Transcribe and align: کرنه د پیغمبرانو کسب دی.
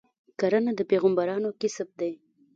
کرنه 0.39 0.71
د 0.75 0.81
پیغمبرانو 0.91 1.49
کسب 1.61 1.87
دی. 1.99 2.13